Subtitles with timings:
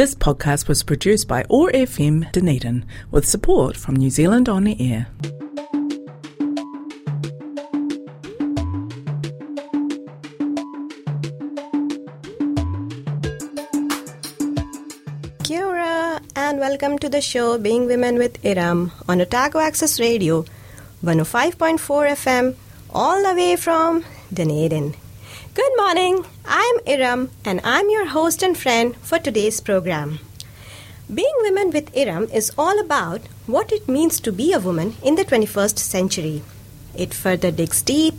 [0.00, 4.74] This podcast was produced by OAR FM Dunedin with support from New Zealand On the
[4.80, 5.08] Air.
[15.44, 20.46] Kia ora, and welcome to the show Being Women with Iram on Otago Access Radio,
[21.04, 22.54] 105.4 FM,
[22.94, 24.94] all the way from Dunedin.
[25.52, 30.18] Good morning, I'm Iram, and I'm your host and friend for today's program.
[31.14, 35.14] Being Women with Iram is all about what it means to be a woman in
[35.14, 36.42] the 21st century.
[36.96, 38.14] It further digs deep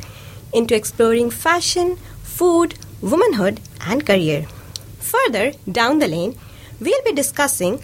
[0.53, 4.47] into exploring fashion, food, womanhood, and career.
[4.99, 6.37] Further down the lane,
[6.79, 7.83] we'll be discussing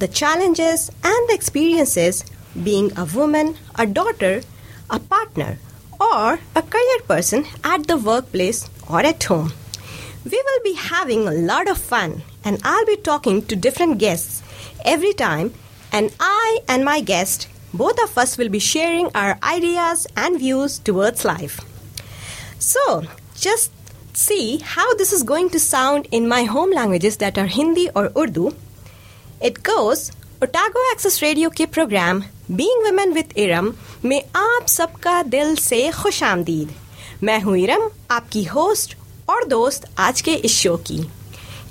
[0.00, 2.24] the challenges and the experiences
[2.60, 4.42] being a woman, a daughter,
[4.90, 5.58] a partner,
[6.00, 9.52] or a career person at the workplace or at home.
[10.25, 14.41] We will be having a lot of fun, and I'll be talking to different guests
[14.83, 15.53] every time,
[15.91, 20.79] and I and my guest, both of us, will be sharing our ideas and views
[20.79, 21.59] towards life.
[22.59, 23.03] So,
[23.35, 23.71] just
[24.13, 28.11] see how this is going to sound in my home languages that are Hindi or
[28.17, 28.53] Urdu.
[29.41, 30.11] It goes
[30.43, 32.19] Otago access radio के programme
[32.51, 33.71] being women with Iram
[34.05, 36.73] में आप सबका दिल से खुश आमदीद
[37.23, 38.95] मैं हूँ इरम आपकी होस्ट
[39.30, 40.96] और दोस्त आज के इस शो की।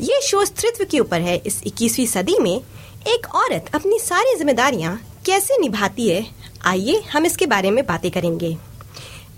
[0.01, 2.61] ये शो स्त्रित्व के ऊपर है। इस 21वीं सदी में
[3.07, 6.25] एक औरत अपनी सारी जिम्मेदारियाँ कैसे निभाती है
[6.65, 8.57] आइए हम इसके बारे में बातें करेंगे।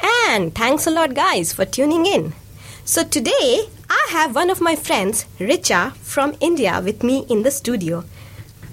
[0.05, 2.33] And thanks a lot guys for tuning in
[2.87, 3.57] so today
[3.91, 8.03] I have one of my friends Richa from India with me in the studio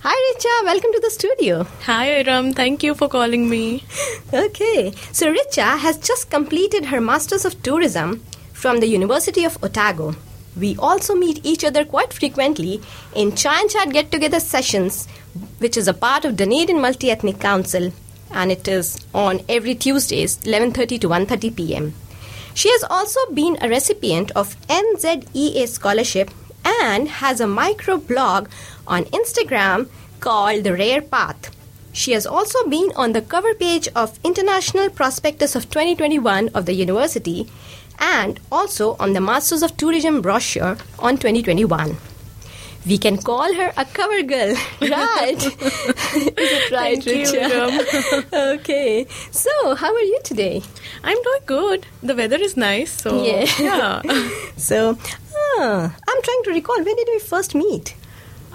[0.02, 1.54] Hi Richa, welcome to the studio.
[1.84, 3.62] Hi Iram, thank you for calling me.
[4.42, 8.12] okay, so Richa has just completed her Masters of Tourism
[8.58, 10.16] from the University of Otago.
[10.56, 12.80] We also meet each other quite frequently
[13.14, 15.06] in Chai and Chat get together sessions,
[15.58, 17.92] which is a part of Dunedin Multi Ethnic Council,
[18.32, 21.86] and it is on every Tuesdays, 11:30 to 1:30 p.m.
[22.54, 26.34] She has also been a recipient of NZEA scholarship
[26.64, 28.48] and has a micro blog
[28.88, 29.88] on Instagram
[30.26, 31.54] called The Rare Path.
[31.92, 36.74] She has also been on the cover page of International Prospectus of 2021 of the
[36.74, 37.48] university
[37.98, 41.96] and also on the Masters of Tourism brochure on 2021.
[42.86, 45.42] We can call her a cover girl, right?
[46.72, 49.06] Right, Thank you, okay.
[49.30, 50.62] So, how are you today?
[51.04, 51.86] I'm doing good.
[52.02, 53.44] The weather is nice, so Yeah.
[53.58, 54.02] yeah.
[54.56, 54.96] So,
[55.58, 57.94] ah, I'm trying to recall when did we first meet?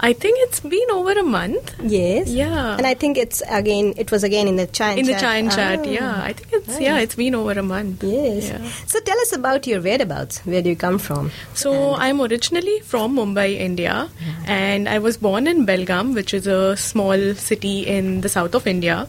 [0.00, 1.74] I think it's been over a month.
[1.82, 2.28] Yes.
[2.28, 2.76] Yeah.
[2.76, 3.94] And I think it's again.
[3.96, 5.20] It was again in the chai and in the chat.
[5.22, 6.20] chai chat, Ah, yeah.
[6.22, 8.02] I think it's yeah, it's been over a month.
[8.02, 8.48] Yes.
[8.50, 8.68] Yeah.
[8.86, 10.40] So tell us about your whereabouts.
[10.44, 11.30] Where do you come from?
[11.54, 14.08] So I'm originally from Mumbai, India,
[14.46, 18.66] and I was born in Belgaum, which is a small city in the south of
[18.66, 19.08] India.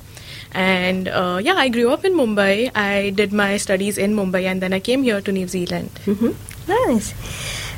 [0.54, 2.72] And uh, yeah, I grew up in Mumbai.
[2.76, 5.90] I did my studies in Mumbai, and then I came here to New Zealand.
[6.06, 6.32] hmm
[6.68, 7.14] Nice.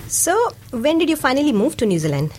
[0.07, 0.35] So
[0.71, 2.31] when did you finally move to New Zealand?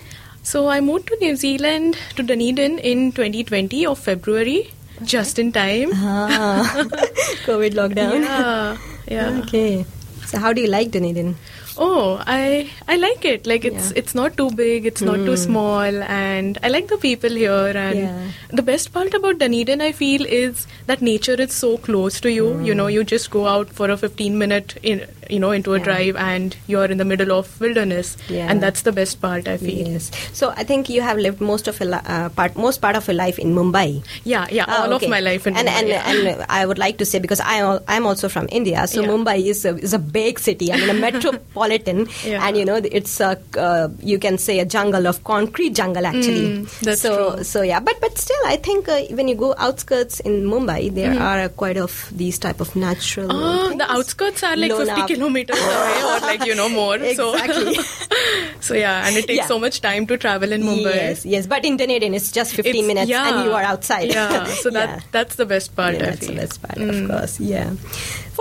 [0.43, 4.71] So I moved to New Zealand to Dunedin in 2020 of February,
[5.05, 5.91] just in time.
[5.95, 6.85] Ah,
[7.47, 8.23] COVID lockdown.
[8.23, 8.77] Yeah,
[9.09, 9.41] yeah.
[9.43, 9.85] Okay.
[10.27, 11.37] So how do you like Dunedin?
[11.81, 13.47] Oh, I I like it.
[13.47, 13.91] Like it's Yeah.
[13.91, 13.99] Hmm.
[14.01, 17.69] it's not too big, it's not too small, and I like the people here.
[17.83, 18.25] And Yeah.
[18.61, 22.49] the best part about Dunedin, I feel, is that nature is so close to you.
[22.71, 25.79] You know, you just go out for a 15 minute, in, you know, into a.
[25.79, 25.85] Yeah.
[25.89, 28.47] drive, and you're in the middle of wilderness, Yeah.
[28.51, 29.47] and that's the best part.
[29.49, 29.87] I feel.
[29.89, 30.11] Yes.
[30.33, 33.07] So I think you have lived most of your li- uh, part, most part of
[33.09, 34.03] your life in Mumbai.
[34.25, 34.65] Yeah, yeah.
[34.69, 35.07] Ah, all okay.
[35.07, 36.11] of my life in and Mumbai, and, yeah.
[36.11, 39.03] and I would like to say because I al- I'm also from India, so.
[39.09, 40.73] Mumbai is a, is a big city.
[40.73, 45.07] I mean a metropolitan, and you know it's a uh, you can say a jungle
[45.07, 46.49] of concrete jungle actually.
[46.59, 47.45] Mm, that's so true.
[47.45, 51.09] so yeah, but but still I think uh, when you go outskirts in Mumbai, there
[51.09, 51.23] Mm-hmm.
[51.23, 53.29] are quite of these type of natural.
[53.31, 53.79] Things.
[53.79, 54.97] the outskirts are like Lonap.
[55.07, 56.97] 50 kilometers away or like, you know, more.
[56.97, 57.75] Exactly.
[57.75, 57.83] So,
[58.69, 59.47] so yeah, and it takes Yeah.
[59.47, 60.95] so much time to travel in Mumbai.
[60.95, 63.29] Yes, yes, but in Dunedin it's just 15 It's- minutes yeah.
[63.29, 64.09] and you are outside.
[64.17, 65.01] Yeah, so that Yeah.
[65.13, 65.95] that's the best part.
[65.95, 66.91] Yeah, that's the best part, Mm.
[66.97, 67.39] of course.
[67.41, 67.71] Yeah.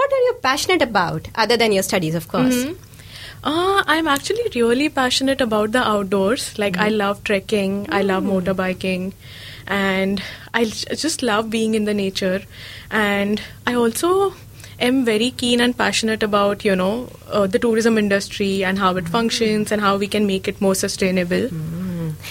[0.01, 2.65] What are you passionate about other than your studies, of course?
[3.43, 6.47] Uh, I'm actually really passionate about the outdoors.
[6.57, 6.83] Like Mm-hmm.
[6.83, 9.13] I love trekking, I love motorbiking,
[9.67, 10.21] and
[10.53, 10.65] I
[11.05, 12.41] just love being in the nature.
[12.91, 14.33] And I also
[14.79, 19.05] am very keen and passionate about you know uh, the tourism industry and how Mm-hmm.
[19.05, 21.49] it functions and how we can make it more sustainable.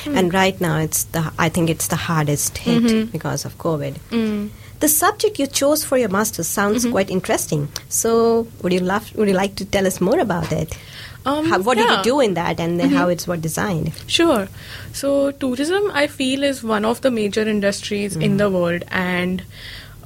[0.06, 3.94] And right now, it's the I think it's the hardest hit because of COVID.
[4.10, 4.50] Mm.
[4.80, 7.68] The subject you chose for your master's sounds quite interesting.
[7.88, 9.14] So, would you love?
[9.16, 10.76] Would you like to tell us more about it?
[11.24, 13.92] Um, how, what did you do in that, and then how it's what designed?
[14.06, 14.48] Sure.
[14.92, 19.42] So, tourism, I feel, is one of the major industries in the world, and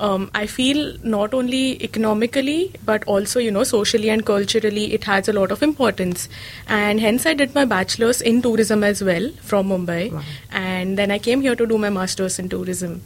[0.08, 5.28] um, I feel not only economically but also, you know, socially and culturally, it has
[5.28, 6.28] a lot of importance.
[6.66, 10.22] And hence, I did my bachelor's in tourism as well from Mumbai, Wow.
[10.50, 13.02] and then I came here to do my master's in tourism.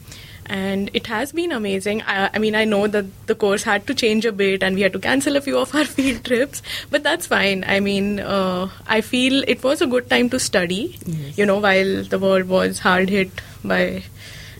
[0.46, 2.02] And it has been amazing.
[2.02, 4.82] I, I mean, I know that the course had to change a bit and we
[4.82, 7.64] had to cancel a few of our field trips, but that's fine.
[7.66, 11.38] I mean, uh, I feel it was a good time to study, Yes.
[11.38, 13.30] you know, while the world was hard hit
[13.64, 14.02] by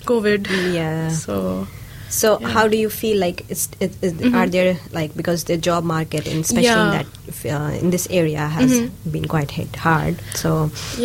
[0.06, 0.48] COVID.
[0.74, 1.10] Yeah.
[1.26, 1.66] So,
[2.14, 2.48] So, Yeah.
[2.54, 3.40] how do you feel like?
[3.54, 4.34] Is, is, is, Mhm.
[4.40, 6.84] Are there like because the job market, and especially Yeah.
[6.84, 9.12] in that uh, in this area, has Mhm.
[9.16, 10.20] been quite hit hard.
[10.42, 10.52] So,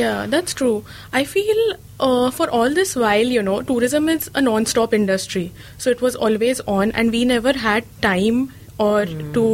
[0.02, 0.76] Yeah, that's true.
[1.22, 1.64] I feel
[2.08, 5.52] uh, for all this while, you know, tourism is a non stop industry.
[5.86, 8.42] So it was always on, and we never had time
[8.90, 9.06] or
[9.40, 9.46] to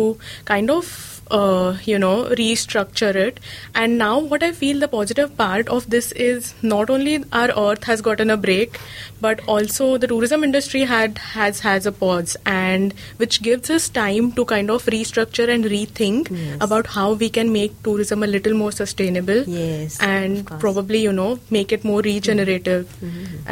[0.54, 0.96] kind of.
[1.36, 2.10] Uh, you know,
[2.40, 3.40] restructure it.
[3.84, 7.88] And now, what I feel the positive part of this is not only our earth
[7.92, 8.78] has gotten a break,
[9.26, 12.94] but also the tourism industry had has has a pause, and
[13.24, 16.58] which gives us time to kind of restructure and rethink Yes.
[16.68, 21.30] about how we can make tourism a little more sustainable yes, and probably you know
[21.58, 22.94] make it more regenerative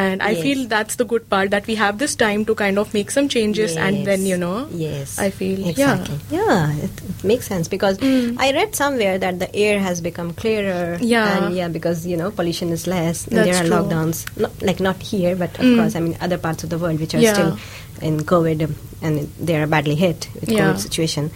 [0.04, 0.42] and i Yes.
[0.46, 3.28] feel that's the good part that we have this time to kind of make some
[3.36, 4.54] changes and then you know
[4.84, 8.38] yes I feel- exactly yeah, it, it makes sense because Mm.
[8.46, 11.28] i read somewhere that the air has become clearer Yeah.
[11.36, 13.76] and yeah because you know pollution is less and That's there are true.
[13.78, 15.77] lockdowns not, like not here but of Mm.
[15.80, 17.33] course i mean other parts of the world which are Yeah.
[17.33, 17.57] still
[18.10, 18.63] in covid
[19.01, 20.62] and they are badly hit with Yeah.
[20.69, 21.30] covid situation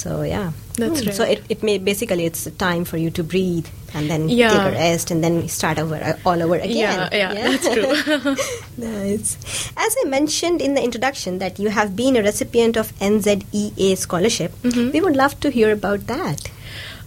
[0.00, 0.50] so yeah
[0.80, 1.10] That's Hmm.
[1.16, 4.52] so it, it may basically it's a time for you to breathe and then Yeah.
[4.52, 8.36] take a rest and then start over uh, all over again yeah yeah, that's true
[8.84, 9.36] Nice.
[9.76, 14.52] As I mentioned in the introduction that you have been a recipient of NZEA scholarship,
[14.62, 14.92] Mhm.
[14.94, 16.48] we would love to hear about that.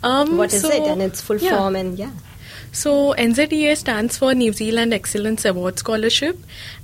[0.08, 1.58] um what is so- it and its full yeah.
[1.58, 2.12] form and yeah.
[2.76, 6.38] So NZEA stands for New Zealand Excellence Award Scholarship,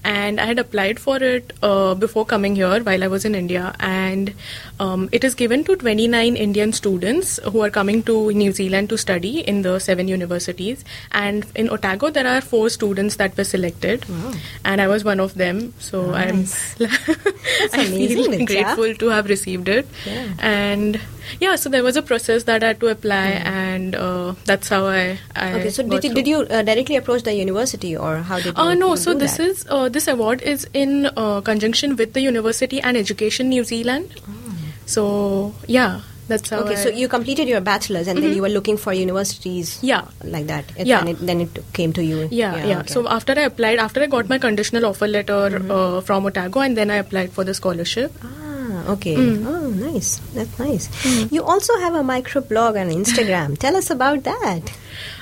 [0.05, 3.75] and I had applied for it uh, before coming here while I was in India,
[3.81, 4.33] and
[4.79, 8.97] um, it is given to 29 Indian students who are coming to New Zealand to
[8.97, 10.85] study in the seven universities.
[11.11, 14.31] And in Otago, there are four students that were selected, Wow.
[14.63, 15.73] and I was one of them.
[15.79, 16.79] So Nice.
[16.79, 16.89] I'm
[17.73, 20.27] I feel grateful to have received it, Yeah.
[20.39, 21.01] and
[21.39, 24.85] yeah, so there was a process that I had to apply, and uh, that's how
[24.85, 25.17] I.
[25.35, 28.45] I Okay, so did you, did you uh, directly approach the university or how did
[28.45, 29.47] you Uh, no, so this that?
[29.47, 34.15] is uh, this award is in uh, conjunction with the University and Education New Zealand.
[34.85, 36.57] So yeah, that's how.
[36.59, 36.63] Oh.
[36.63, 38.35] Okay, I, so you completed your bachelor's and then Mhm.
[38.35, 40.05] you were looking for universities yeah.
[40.23, 40.65] like that.
[40.77, 40.99] It, Yeah.
[40.99, 42.27] And it, then it came to you.
[42.31, 42.79] Yeah, yeah.
[42.79, 42.93] okay.
[42.93, 45.71] So after I applied, after I got my conditional offer letter Mm-hmm.
[45.71, 48.11] uh, from Otago, and then I applied for the scholarship.
[48.23, 48.27] Ah,
[48.89, 49.15] okay.
[49.15, 49.45] Mm.
[49.45, 50.17] Oh, nice.
[50.33, 51.31] That's nice.
[51.31, 53.57] You also have a microblog on Instagram.
[53.57, 54.71] Tell us about that.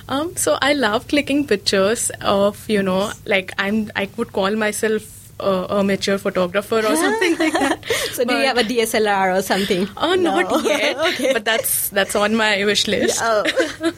[0.08, 5.16] Um, so I love clicking pictures of you know, like I'm I would call myself
[5.40, 7.86] uh, a amateur photographer or something like that.
[8.14, 9.88] So do you have a DSLR or something?
[9.96, 10.60] Oh, not No.
[10.70, 10.98] yet.
[11.14, 11.32] okay.
[11.34, 13.20] But that's that's on my wish list.
[13.24, 13.44] Oh.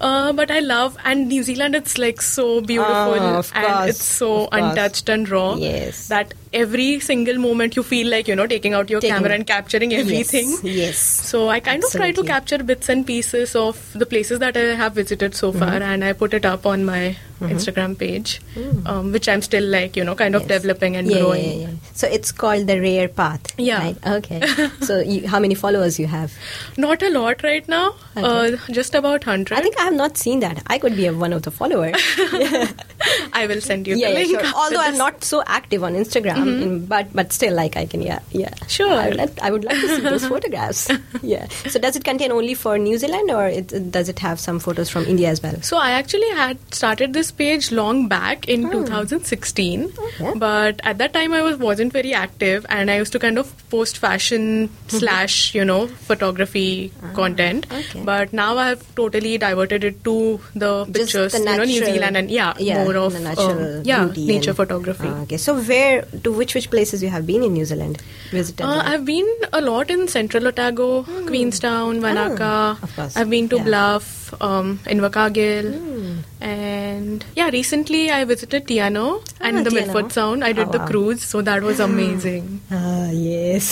[0.00, 1.74] uh, but I love and New Zealand.
[1.74, 5.54] It's like so beautiful Oh, of and it's so untouched and raw.
[5.54, 6.08] Yes.
[6.08, 9.46] That every single moment you feel like you know taking out your Taking- camera and
[9.46, 10.50] capturing everything.
[10.62, 10.64] Yes.
[10.76, 10.98] yes.
[10.98, 14.74] So I kind of try to capture bits and pieces of the places that I
[14.74, 15.58] have visited so Mm-hmm.
[15.60, 18.40] far, and I put it up on my Instagram page,
[18.86, 20.48] um, which I'm still like you know kind of Mm.
[20.50, 20.62] Yes.
[20.62, 21.44] developing and yeah, growing.
[21.44, 21.92] Yeah, yeah.
[21.94, 23.52] So it's called the Rare Path.
[23.58, 23.78] Yeah.
[23.78, 24.06] Right?
[24.06, 24.40] Okay.
[24.82, 26.32] so you, how many followers you have?
[26.76, 28.54] Not a lot right now, Okay.
[28.54, 29.55] uh, just about hundred.
[29.56, 30.62] I think I have not seen that.
[30.66, 31.94] I could be a, one of the followers.
[33.32, 34.40] I will send you yeah, the yeah, link.
[34.40, 34.54] sure.
[34.54, 36.62] Although I'm not so active on Instagram, mm-hmm.
[36.62, 38.52] in- but but still, like I can, yeah, yeah.
[38.68, 38.92] Sure.
[38.92, 40.90] I would, like, I would like to see those photographs.
[41.22, 41.48] yeah.
[41.68, 44.90] So does it contain only for New Zealand, or it, does it have some photos
[44.90, 45.62] from India as well?
[45.62, 48.72] So I actually had started this page long back in hmm.
[48.72, 50.32] 2016, Okay.
[50.36, 53.54] but at that time I was wasn't very active, and I used to kind of
[53.70, 54.98] post fashion mm-hmm.
[54.98, 57.66] slash you know photography ah, content.
[57.72, 58.02] okay.
[58.04, 60.16] But now I have totally diverted it to
[60.54, 63.82] the Just pictures, the you know, New Zealand and yeah, yeah, more of natural um,
[63.84, 65.08] yeah nature and- photography.
[65.14, 65.36] Ah, okay.
[65.48, 68.02] So where to which which places you have been in New Zealand?
[68.30, 68.64] Visited?
[68.66, 68.82] Uh.
[68.92, 70.88] I've been a lot in Central Otago,
[71.30, 72.78] Queenstown, Wanaka.
[72.82, 73.16] Of course.
[73.16, 73.64] I've been to Yeah.
[73.64, 76.18] Bluff, um, Invercargill, Hmm.
[76.40, 79.86] and yeah, recently I visited Te Anau and Ah, the Te Anau.
[79.86, 80.44] Milford Sound.
[80.44, 80.86] I did Oh, the wow.
[80.86, 82.60] cruise, so that was amazing.
[82.70, 83.70] Ah, yes.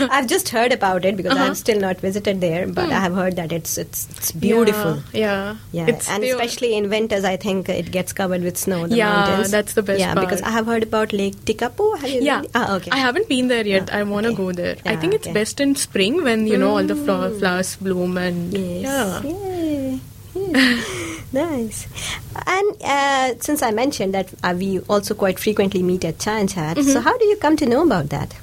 [0.18, 1.46] I've just heard about it because Uh-huh.
[1.50, 5.02] I've still not visited there, but I have heard that it's it's, it's beautiful.
[5.12, 5.56] Yeah, yeah.
[5.80, 8.80] Yeah, It's- and they- especially in winters, I think it gets covered with snow.
[8.86, 9.50] The Yeah, mountains.
[9.58, 10.42] that's the best Yeah, because.
[10.42, 11.90] I have heard about Lake Tekapo.
[12.00, 12.22] Have you?
[12.30, 12.40] Yeah.
[12.42, 12.90] been- Ah, okay.
[12.92, 13.88] I haven't been there yet.
[13.92, 14.42] Ah, I want to okay.
[14.42, 14.76] go there.
[14.86, 15.34] I Ah, think it's okay.
[15.40, 18.82] best in spring when you know all the flowers bloom and Yes.
[18.88, 19.20] yeah.
[19.24, 19.49] Yes.
[21.32, 21.86] nice.
[22.46, 26.48] And uh, since I mentioned that uh, we also quite frequently meet at Chai and
[26.48, 26.90] Chat, Mm-hmm.
[26.90, 28.34] so how do you come to know about that?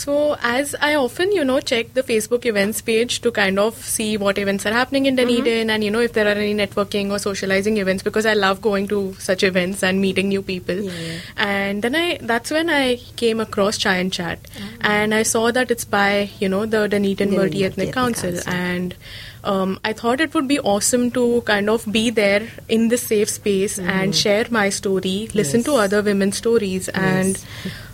[0.00, 4.16] So, as I often, you know, check the Facebook events page to kind of see
[4.16, 5.70] what events are happening in Dunedin mm-hmm.
[5.70, 8.88] and, you know, if there are any networking or socializing events because I love going
[8.88, 10.80] to such events and meeting new people.
[10.80, 11.18] Yeah.
[11.36, 14.42] And then I, that's when I came across Chai and Chat.
[14.42, 14.76] Mm-hmm.
[14.80, 18.32] And I saw that it's by, you know, the Dunedin Multi Multi-Ethnic Council.
[18.32, 18.52] Council.
[18.54, 18.96] And
[19.44, 23.28] um, I thought it would be awesome to kind of be there in this safe
[23.28, 24.10] space and mm-hmm.
[24.12, 27.42] share my story, listen to other women's stories, and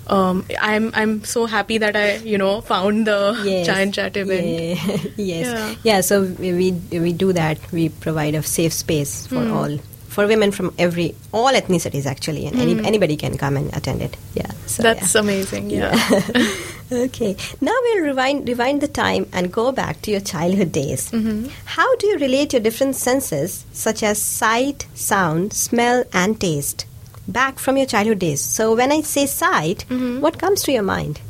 [0.08, 3.68] um, I'm I'm so happy that I you know found the Yes.
[3.68, 4.46] And Chat event.
[4.46, 4.96] Yeah.
[5.16, 5.46] yes.
[5.46, 5.74] Yeah.
[5.82, 6.00] Yeah.
[6.00, 7.58] So we, we do that.
[7.72, 9.52] We provide a safe space for Hmm.
[9.52, 12.86] all for women from every all ethnicities actually, and any, Hmm.
[12.86, 14.16] anybody can come and attend it.
[14.34, 14.50] Yeah.
[14.66, 15.20] So, That's yeah.
[15.20, 15.68] amazing.
[15.70, 15.92] Yeah.
[16.92, 17.36] okay.
[17.60, 21.10] Now we'll rewind rewind the time and go back to your childhood days.
[21.10, 21.48] Mm-hmm.
[21.64, 26.86] How do you relate your different senses, such as sight, sound, smell, and taste,
[27.28, 28.40] back from your childhood days?
[28.40, 30.20] So when I say sight, Mm-hmm.
[30.20, 31.20] what comes to your mind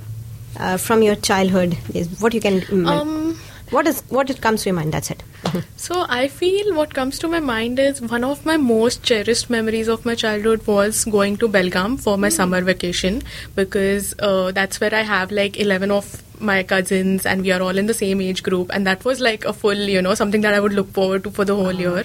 [0.58, 1.76] uh, from your childhood?
[1.94, 2.60] Is what you can.
[2.62, 3.38] mm, Um,
[3.70, 4.92] what is what it comes to your mind?
[4.92, 5.22] That's it.
[5.76, 9.88] So I feel what comes to my mind is one of my most cherished memories
[9.88, 13.22] of my childhood was going to Belgaum for my summer vacation
[13.54, 17.78] because uh, that's where I have like 11 of my cousins and we are all
[17.78, 20.52] in the same age group and that was like a full you know something that
[20.52, 22.04] I would look forward to for the whole year.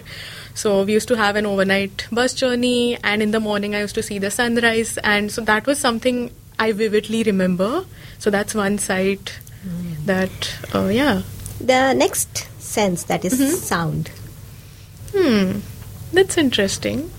[0.53, 3.95] So we used to have an overnight bus journey and in the morning I used
[3.95, 7.85] to see the sunrise and so that was something I vividly remember.
[8.19, 9.39] So that's one sight
[10.05, 11.21] that uh, yeah
[11.65, 13.55] The next sense that is Mm-hmm.
[13.55, 14.11] sound.
[15.13, 15.59] Hmm,
[16.13, 17.11] that's interesting.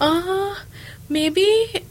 [0.00, 0.54] Uh,
[1.08, 1.46] maybe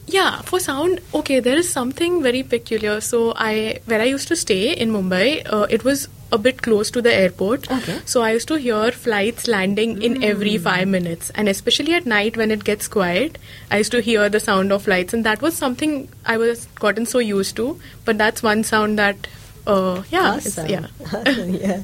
[0.06, 0.42] yeah.
[0.42, 3.02] For sound, okay, there is something very peculiar.
[3.02, 6.92] So I, where I used to stay in Mumbai, uh, it was a bit close
[6.92, 7.70] to the airport.
[7.72, 8.00] Okay.
[8.06, 12.38] So I used to hear flights landing in every five minutes, and especially at night
[12.38, 13.38] when it gets quiet,
[13.72, 17.06] I used to hear the sound of flights, and that was something I was gotten
[17.06, 17.80] so used to.
[18.06, 19.28] But that's one sound that,
[19.68, 20.68] uh, yeah, Awesome.
[20.70, 20.88] yeah.
[21.14, 21.84] Awesome, yeah.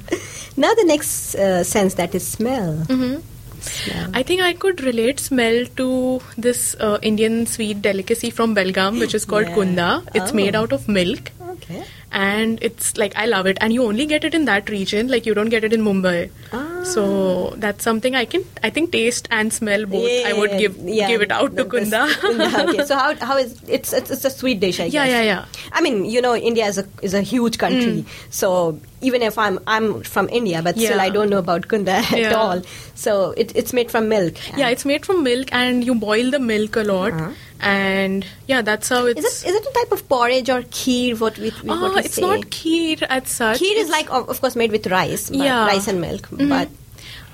[0.57, 2.73] Now the next uh, sense that is smell.
[2.87, 3.21] Mm-hmm.
[3.61, 4.09] Smell.
[4.13, 9.13] I think I could relate smell to this uh, Indian sweet delicacy from Belgaum, which
[9.19, 9.55] is called Yeah.
[9.55, 9.89] kunda.
[10.13, 10.35] It's Oh.
[10.41, 11.83] made out of milk, Okay.
[12.13, 13.57] And it's like I love it.
[13.61, 16.29] And you only get it in that region, like you don't get it in Mumbai.
[16.53, 16.83] Ah.
[16.83, 20.09] So that's something I can, I think, taste and smell both.
[20.31, 22.01] I would give yeah, give it out to kunda.
[22.37, 22.85] yeah, okay.
[22.93, 24.79] So how how is it's it's, it's a sweet dish?
[24.79, 25.11] I Yeah, guess.
[25.11, 25.45] yeah, yeah.
[25.71, 28.05] I mean, you know, India is a is a huge country.
[28.29, 31.07] So even if I'm I'm from India, but still Mm.
[31.07, 32.33] I don't know about kunda at Yeah.
[32.43, 32.61] all.
[33.05, 34.35] So it, it's made from milk.
[34.57, 37.13] yeah, it's made from milk, and you boil the milk a lot.
[37.13, 37.31] Uh-huh.
[37.63, 39.19] And yeah, that's how it's.
[39.23, 41.19] Is it is it a type of porridge or kheer?
[41.19, 42.21] What we, we Ah, what we it's say?
[42.21, 43.59] not kheer as such.
[43.59, 45.65] Kheer is like of course made with rice, Yeah.
[45.67, 46.27] rice and milk.
[46.29, 46.49] Mhm.
[46.55, 46.69] But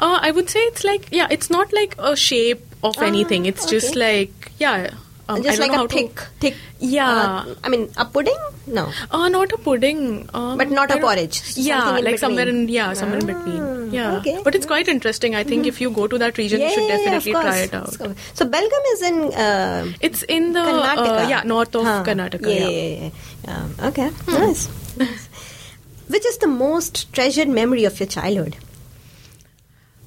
[0.07, 3.45] Uh, I would say it's like yeah, it's not like a shape of Ah, anything.
[3.51, 4.91] It's just like yeah,
[5.29, 6.55] um, just like a how to- thick, thick.
[6.79, 7.09] Yeah.
[7.09, 8.37] uh, I mean a pudding?
[8.77, 8.83] No.
[9.11, 9.99] Uh, not a pudding,
[10.33, 13.91] um, But not a porridge, Yeah, in like somewhere in yeah, somewhere in Ah, between.
[13.97, 14.35] Yeah, okay.
[14.47, 15.35] but it's quite interesting.
[15.41, 17.73] I think if you go to that region, you should Yeah, yeah, definitely try it
[17.81, 17.93] out.
[17.93, 19.17] So, so Belgaum is in
[19.47, 21.25] uh, It's in the Karnataka.
[21.25, 22.03] uh, yeah north of Huh.
[22.11, 22.53] Karnataka.
[22.55, 22.69] Yeah, Yeah.
[22.69, 23.09] yeah,
[23.47, 23.57] yeah.
[23.57, 24.67] Um, okay, nice.
[24.97, 25.27] nice.
[26.17, 28.55] Which is the most treasured memory of your childhood?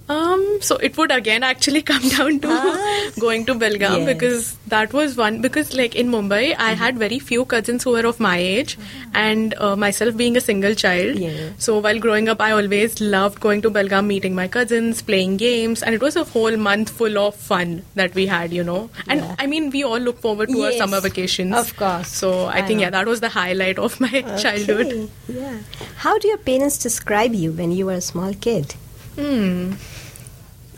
[0.09, 3.11] Um, so it would again actually come down to Ah.
[3.21, 4.07] going to Belgaum Yes.
[4.07, 8.05] because that was one because like in Mumbai I had very few cousins who were
[8.07, 8.77] of my age
[9.15, 11.19] and uh, myself being a single child.
[11.19, 11.51] Yeah.
[11.59, 15.83] So while growing up I always loved going to Belgaum, meeting my cousins, playing games
[15.83, 18.91] and it was a whole month full of fun that we had, you know.
[19.09, 19.37] And Yeah.
[19.39, 21.55] I mean we all look forward to our summer vacations.
[21.55, 22.09] of course.
[22.09, 22.83] So I, I think know.
[22.87, 25.09] yeah, that was the highlight of my childhood.
[25.29, 25.59] Yeah.
[25.97, 28.75] How do your parents describe you when you were a small kid?
[29.17, 29.73] Hmm.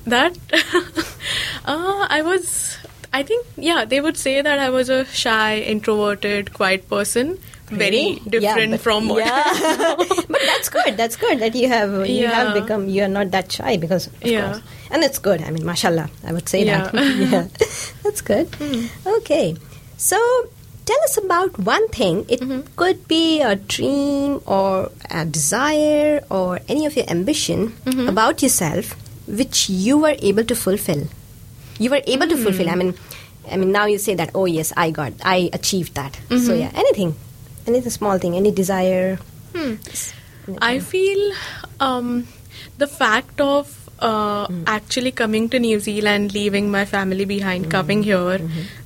[0.06, 0.36] That
[1.64, 2.76] uh, I was.
[3.12, 7.38] I think yeah, they would say that I was a shy, introverted, quiet person.
[7.68, 9.24] Very different Yeah, from what.
[9.24, 9.94] Yeah.
[10.28, 10.96] but that's good.
[10.96, 14.12] That's good that you have you have become you are not that shy because of
[14.22, 14.52] Yeah.
[14.52, 14.62] course.
[14.90, 15.42] And it's good.
[15.42, 16.92] I mean, mashallah, I would say that.
[16.92, 17.00] Yeah.
[17.00, 17.22] Hmm.
[17.32, 17.46] yeah.
[18.04, 18.48] That's good.
[19.06, 19.56] Okay.
[19.96, 20.18] So
[20.84, 22.26] tell us about one thing.
[22.28, 22.74] It Mm-hmm.
[22.76, 28.08] could be a dream or a desire or any of your ambition Mm-hmm.
[28.08, 28.94] about yourself
[29.26, 31.06] which you were able to fulfill.
[31.78, 32.66] You were able to fulfill.
[32.66, 32.72] Hmm.
[32.72, 32.94] I mean
[33.50, 36.14] I mean now you say that oh yes, I got I achieved that.
[36.28, 36.60] So Mm-hmm.
[36.60, 37.14] yeah, anything.
[37.66, 39.18] Anything small thing, any desire.
[39.54, 39.74] Hmm.
[40.60, 41.32] I feel
[41.80, 42.26] um,
[42.76, 48.40] the fact of uh, actually coming to New Zealand, leaving my family behind, coming here,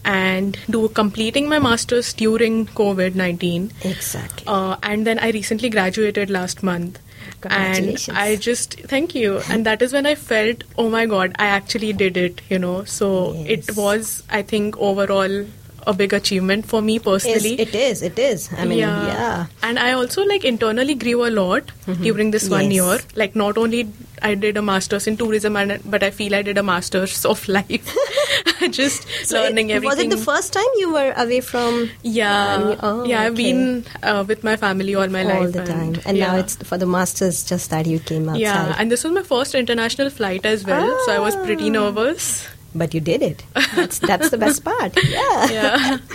[0.04, 3.73] and do completing my masters during COVID nineteen.
[3.83, 4.45] Exactly.
[4.47, 7.00] Uh, and then I recently graduated last month.
[7.45, 9.40] And I just thank you.
[9.49, 12.40] And that is when I felt, oh my god, I actually did it.
[12.49, 13.68] You know, so Yes.
[13.68, 15.45] it was, I think, overall
[15.90, 17.52] a big achievement for me personally.
[17.64, 18.02] it is.
[18.09, 18.49] It is.
[18.57, 19.47] I mean, yeah.
[19.62, 21.73] And I also like internally grew a lot
[22.09, 22.99] during this one year.
[23.23, 23.88] Like not only
[24.21, 27.47] I did a masters in tourism, and, but I feel I did a masters of
[27.49, 27.95] life.
[28.78, 30.09] Just So learning it- everything.
[30.11, 33.23] Was it the first time you were away from Yeah, Um, oh, yeah.
[33.23, 36.40] I've been uh, with my family all my life all the time, and now yeah.
[36.45, 37.42] it's for the masters.
[37.54, 38.75] Just that you came outside, yeah.
[38.78, 41.78] And this was my first international flight as well, so I was pretty Ah.
[41.80, 42.47] nervous.
[42.75, 43.43] But you did it.
[43.75, 44.97] That's that's the best part.
[45.09, 45.47] Yeah.
[45.51, 45.99] Yeah,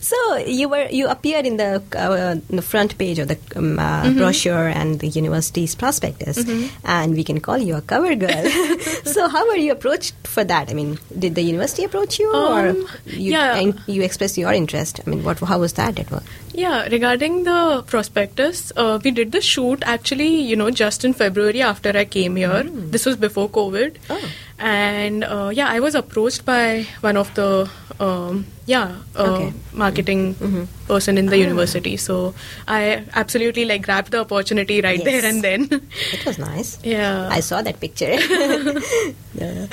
[0.00, 3.78] So you were you appeared in the uh, in the front page of the um,
[3.78, 4.18] uh, Mm-hmm.
[4.18, 6.38] brochure and the university's prospectus,
[6.84, 8.44] and we can call you a cover girl.
[9.04, 10.70] so how were you approached for that?
[10.70, 13.56] I mean, did the university approach you, or Um, you yeah.
[13.56, 15.00] and you expressed your interest?
[15.04, 15.98] I mean, what how was that?
[15.98, 16.22] It was
[16.54, 16.86] yeah.
[16.88, 20.30] Regarding the prospectus, uh, we did the shoot actually.
[20.52, 22.62] You know, just in February after I came here.
[22.96, 23.96] This was before COVID.
[24.10, 24.22] Oh.
[24.58, 29.52] And uh, yeah, I was approached by one of the um, yeah uh, Okay.
[29.72, 30.36] marketing
[30.86, 31.96] person in the university.
[31.96, 32.34] So
[32.66, 35.06] I absolutely like grabbed the opportunity right Yes.
[35.06, 35.68] there and then.
[36.12, 36.78] it was nice.
[36.84, 37.28] yeah.
[37.30, 38.16] I saw that picture.
[39.34, 39.66] Yeah.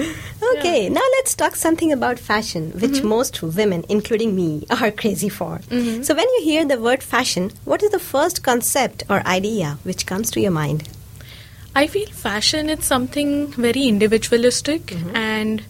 [0.57, 3.07] Okay, now let's talk something about fashion, which Mm-hmm.
[3.07, 5.59] most women, including me, are crazy for.
[6.03, 10.05] So, when you hear the word fashion, what is the first concept or idea which
[10.05, 10.87] comes to your mind?
[11.75, 15.61] I feel fashion is something very individualistic and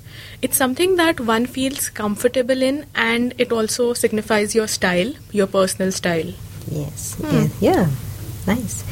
[0.41, 5.91] it's something that one feels comfortable in and it also signifies your style, your personal
[5.91, 6.31] style.
[6.69, 7.47] Yes, Hmm.
[7.59, 7.89] yeah,
[8.45, 8.83] nice.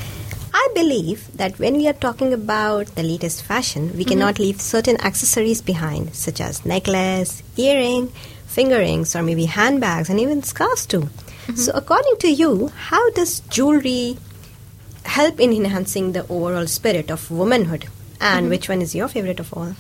[0.56, 4.44] I believe that when we are talking about the latest fashion, we cannot Mm-hmm.
[4.44, 8.08] leave certain accessories behind, such as necklace, earring,
[8.48, 11.02] finger rings, or maybe handbags, and even scarves too.
[11.02, 11.56] Mm-hmm.
[11.56, 14.18] So, according to you, how does jewelry
[15.18, 17.82] help in enhancing the overall spirit of womanhood?
[17.82, 18.24] Mm-hmm.
[18.24, 19.76] And which one is your favorite of all?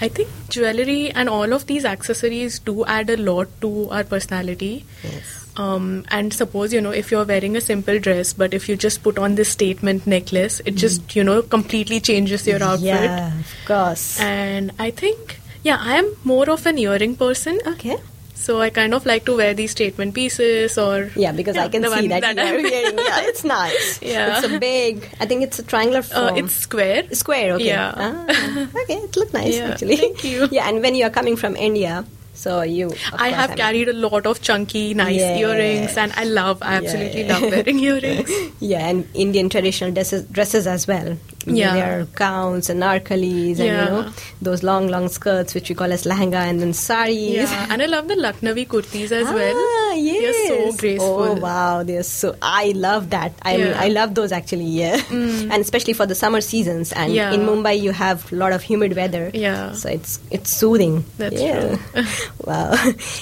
[0.00, 4.84] I think jewelry and all of these accessories do add a lot to our personality.
[5.02, 5.42] Yes.
[5.56, 9.02] Um, and suppose you know if you're wearing a simple dress, but if you just
[9.02, 12.84] put on this statement necklace, it just you know completely changes your outfit.
[12.84, 14.20] Yeah, of course.
[14.20, 17.58] And I think yeah, I am more of an earring person.
[17.66, 17.96] okay.
[18.36, 21.82] So I kind of like to wear these statement pieces or Yeah, because I can
[21.82, 22.98] see that, you are wearing.
[22.98, 23.98] Yeah, it's nice.
[24.02, 24.36] Yeah.
[24.38, 26.36] It's a big, I think it's a triangular Uh, form.
[26.44, 27.02] it's square.
[27.12, 27.66] Square, okay.
[27.66, 27.92] Yeah.
[27.96, 29.96] Ah, okay, it looked nice Yeah, actually.
[29.96, 30.46] thank you.
[30.52, 32.92] Yeah, and when you are coming from India, so you.
[33.14, 35.38] I have mean- carried a lot of chunky, nice Yeah.
[35.38, 37.38] earrings, and I love, I absolutely Yeah.
[37.38, 38.30] love wearing earrings.
[38.60, 41.16] Yeah, and Indian traditional dresses, dresses as well.
[41.46, 41.74] Yeah.
[41.74, 44.10] There are gowns and narkalis and you know
[44.42, 47.16] those long, long skirts which we call as lehenga and then saris.
[47.16, 49.56] Yeah, and I love the Lucknowi kurtis as well.
[49.56, 50.48] Ah, yes.
[50.48, 51.06] They're so graceful.
[51.22, 52.34] Oh wow, they're so.
[52.42, 53.32] I love that.
[53.42, 53.72] I mean, Yeah.
[53.74, 53.80] Mm.
[53.80, 54.64] I love those actually.
[54.64, 56.92] Yeah, and especially for the summer seasons.
[56.92, 57.32] And Yeah.
[57.32, 59.30] in Mumbai, you have a lot of humid weather.
[59.32, 59.72] Yeah.
[59.72, 61.04] So it's it's soothing.
[61.18, 61.60] That's yeah.
[61.60, 62.04] true.
[62.44, 62.72] wow.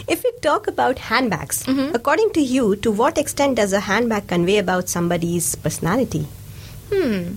[0.08, 1.94] If we talk about handbags, Mm-hmm.
[1.94, 6.26] according to you, to what extent does a handbag convey about somebody's personality?
[6.92, 7.34] Hmm.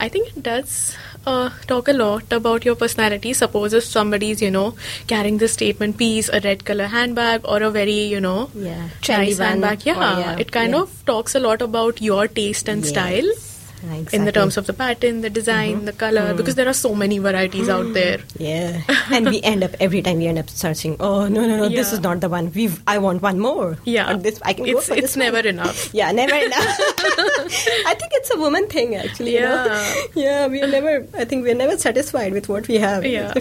[0.00, 3.32] I think it does uh, talk a lot about your personality.
[3.34, 4.74] Suppose if somebody's, you know,
[5.06, 8.88] carrying this statement piece, a red color handbag, or a very, you know, Yeah.
[9.02, 9.84] Trendy nice handbag.
[9.84, 10.80] Yeah, yeah, it kind yeah.
[10.82, 12.90] of talks a lot about your taste and Yes.
[12.96, 13.30] style.
[13.88, 15.84] Ah, In the terms of the pattern, the design, Mm-hmm.
[15.86, 18.18] the color, because there are so many varieties out there.
[18.38, 20.96] Yeah, and we end up every time we end up searching.
[21.00, 21.68] Oh no no no!
[21.68, 22.50] This is not the one.
[22.52, 23.78] We I want one more.
[23.84, 25.24] Yeah, Or this I can go it's for it's this one.
[25.26, 25.80] never enough.
[26.00, 26.76] Yeah, never enough.
[27.90, 29.34] I think it's a woman thing, actually.
[29.34, 29.64] you know?
[29.64, 29.94] Yeah.
[30.14, 30.46] yeah.
[30.46, 31.06] We are never.
[31.16, 33.06] I think we're never satisfied with what we have.
[33.06, 33.32] Yeah.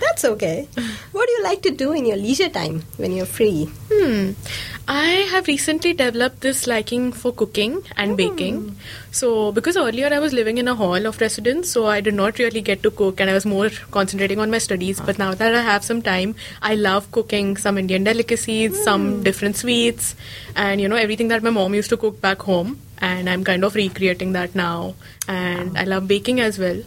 [0.00, 0.68] That's okay.
[1.12, 3.68] What do you like to do in your leisure time when you're free?
[3.90, 4.32] Hmm.
[4.88, 8.16] I have recently developed this liking for cooking and hmm.
[8.16, 8.76] baking.
[9.12, 12.38] So, because earlier I was living in a hall of residence, so I did not
[12.38, 15.00] really get to cook and I was more concentrating on my studies.
[15.00, 19.22] But now that I have some time, I love cooking some Indian delicacies, some hmm.
[19.22, 20.16] different sweets,
[20.56, 22.80] and you know, everything that my mom used to cook back home.
[22.98, 24.94] And I'm kind of recreating that now.
[25.26, 26.82] And I love baking as well.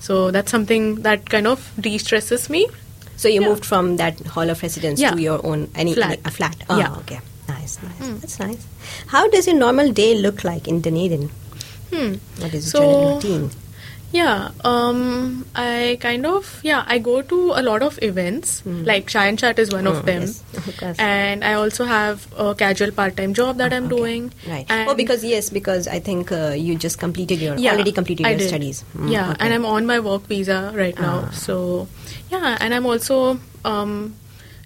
[0.00, 2.66] So, that's something that kind of de stresses me.
[3.16, 3.48] So you Yeah.
[3.48, 5.12] moved from that hall of residence Yeah.
[5.12, 6.20] to your own any Flat.
[6.24, 6.56] a flat.
[6.68, 6.94] Oh, Yeah.
[6.98, 7.20] okay.
[7.48, 8.08] Nice, nice.
[8.20, 8.66] That's nice.
[9.08, 11.30] How does your normal day look like in Dunedin?
[11.92, 12.14] Hmm.
[12.42, 13.50] What is So- your routine?
[14.12, 19.26] Yeah, um, I kind of yeah I go to a lot of events like Chai
[19.26, 23.34] and Chat is one Oh, of them, yes, and I also have a casual part-time
[23.34, 23.96] job that I'm Okay.
[23.96, 24.32] doing.
[24.48, 24.64] Right.
[24.70, 28.24] And oh, because yes, because I think uh, you just completed your yeah, already completed
[28.26, 28.48] I your did.
[28.48, 28.84] studies.
[28.96, 29.44] Mm, yeah, okay.
[29.44, 31.30] and I'm on my work visa right now, Ah.
[31.32, 31.88] so
[32.30, 34.14] yeah, and I'm also um,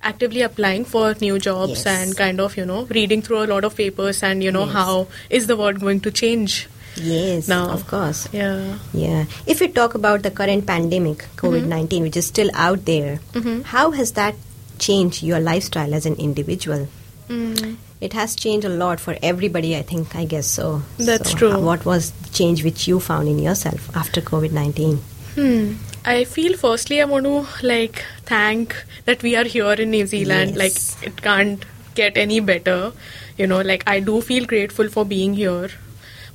[0.02, 1.86] actively applying for new jobs Yes.
[1.86, 4.72] and kind of you know reading through a lot of papers and you know Yes.
[4.74, 7.68] how is the world going to change Yes, now.
[7.70, 8.26] of course.
[8.32, 8.78] Yeah.
[8.92, 9.24] Yeah.
[9.46, 13.62] If you talk about the current pandemic, COVID 19, which is still out there, Mhm.
[13.64, 14.34] how has that
[14.78, 16.88] changed your lifestyle as an individual?
[17.28, 17.76] Mm.
[18.00, 20.82] It has changed a lot for everybody, I think, I guess so.
[20.98, 21.52] That's So, true.
[21.52, 25.00] uh, What was the change which you found in yourself after COVID 19?
[25.40, 25.76] Hmm.
[26.04, 28.74] I feel firstly I want to like thank
[29.06, 30.54] that we are here in New Zealand.
[30.54, 30.58] Yes.
[30.62, 32.92] Like it can't get any better.
[33.38, 35.70] You know, like I do feel grateful for being here.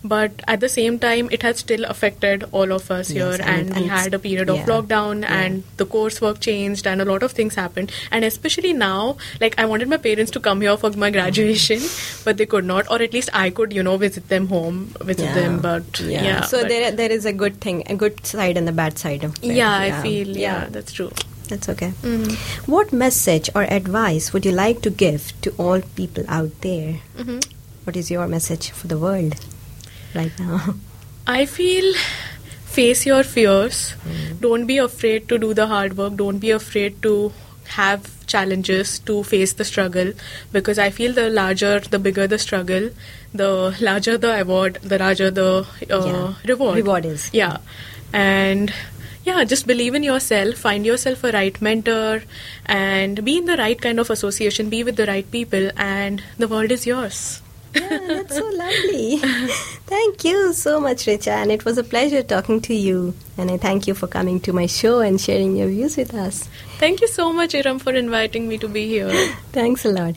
[0.09, 3.51] But at the same time, it has still affected all of us Yes, here, and-
[3.53, 4.65] and, and we had a period of yeah.
[4.71, 5.37] lockdown, Yeah.
[5.43, 7.91] and the coursework changed, and a lot of things happened.
[8.11, 11.81] And especially now, like I wanted my parents to come here for my graduation,
[12.25, 14.81] but they could not, or at least I could, you know, visit them home,
[15.13, 15.59] visit them.
[15.69, 18.77] But yeah, so but- there, there is a good thing, a good side and a
[18.83, 19.55] bad side of it.
[19.61, 21.11] yeah, I feel yeah, that's true.
[21.49, 21.91] That's okay.
[22.01, 22.31] Mm.
[22.75, 26.93] What message or advice would you like to give to all people out there?
[27.17, 27.39] hmm
[27.85, 29.35] What is your message for the world
[30.15, 30.75] right now?
[31.27, 31.93] I feel
[32.65, 33.95] face your fears.
[34.41, 36.15] Don't be afraid to do the hard work.
[36.15, 37.31] Don't be afraid to
[37.75, 40.11] have challenges to face the struggle
[40.51, 42.89] because I feel the larger, the bigger the struggle,
[43.33, 46.33] the larger the award, the larger the uh, Yeah.
[46.47, 46.75] reward.
[46.77, 47.29] Reward is.
[47.33, 47.57] Yeah.
[48.13, 48.73] And
[49.23, 52.23] yeah, just believe in yourself, find yourself a right mentor,
[52.65, 56.47] and be in the right kind of association, be with the right people, and the
[56.47, 57.41] world is yours.
[57.75, 59.17] Yeah, that's so lovely.
[59.87, 63.13] thank you so much, Richa, and it was a pleasure talking to you.
[63.37, 66.47] And I thank you for coming to my show and sharing your views with us.
[66.77, 69.09] Thank you so much, Iram, for inviting me to be here.
[69.51, 70.15] Thanks a lot.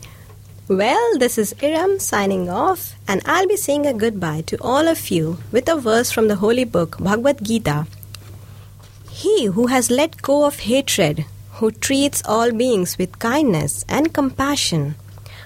[0.69, 5.11] Well, this is Iram signing off, and I'll be saying a goodbye to all of
[5.11, 7.87] you with a verse from the holy book Bhagavad Gita.
[9.11, 14.95] He who has let go of hatred, who treats all beings with kindness and compassion,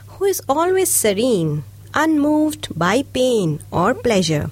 [0.08, 1.62] who is always serene,
[1.94, 4.50] unmoved by pain or pleasure,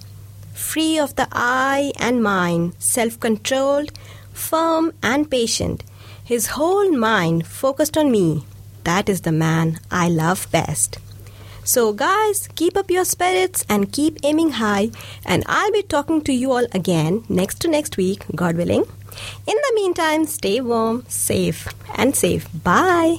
[0.53, 3.93] free of the eye and mind, self controlled,
[4.33, 5.85] firm and patient,
[6.25, 8.47] his whole mind focused on me,
[8.85, 10.99] that is the man I love best.
[11.65, 14.91] So, guys, keep up your spirits and keep aiming high.
[15.25, 18.85] And I'll be talking to you all again next to next week, God willing.
[19.47, 22.49] In the meantime, stay warm, safe, and safe.
[22.65, 23.19] Bye.